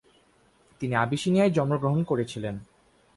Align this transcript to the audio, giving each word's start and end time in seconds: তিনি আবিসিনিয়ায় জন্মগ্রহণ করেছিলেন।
তিনি 0.81 0.93
আবিসিনিয়ায় 0.95 1.51
জন্মগ্রহণ 1.51 2.03
করেছিলেন। 2.03 2.55